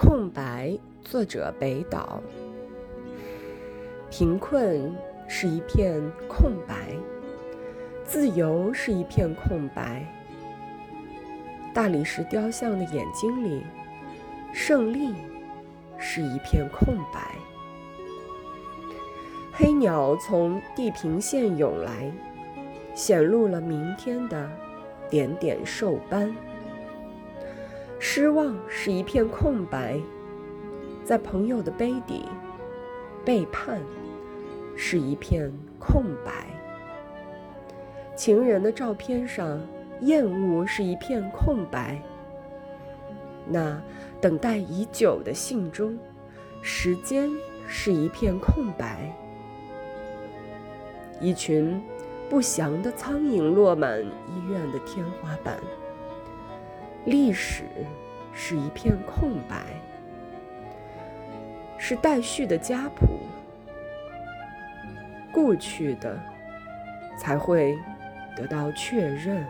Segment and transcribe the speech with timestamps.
[0.00, 2.22] 空白，作者北岛。
[4.08, 4.94] 贫困
[5.26, 6.96] 是一片空白，
[8.04, 10.06] 自由是一片空白。
[11.74, 13.64] 大理石雕像的眼睛里，
[14.52, 15.16] 胜利
[15.98, 17.34] 是一片空白。
[19.52, 22.08] 黑鸟从地平线涌来，
[22.94, 24.48] 显露了明天的
[25.10, 26.32] 点点兽斑。
[27.98, 30.00] 失望是一片空白，
[31.04, 32.24] 在朋友的杯底；
[33.24, 33.82] 背叛
[34.76, 36.46] 是一片空白。
[38.14, 39.60] 情人的照片上，
[40.00, 42.00] 厌恶是一片空白。
[43.46, 43.82] 那
[44.20, 45.98] 等待已久的信中，
[46.62, 47.28] 时间
[47.66, 49.12] 是一片空白。
[51.20, 51.82] 一群
[52.30, 55.58] 不祥的苍蝇落满医院的天花板。
[57.08, 57.64] 历史
[58.34, 59.56] 是一片空白，
[61.78, 63.18] 是待续的家谱。
[65.32, 66.20] 过去的
[67.16, 67.74] 才会
[68.36, 69.42] 得到确认。